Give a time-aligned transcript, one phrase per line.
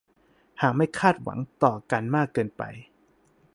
[0.61, 2.63] หากไม่คาดหวังต่อกันมากเกินไป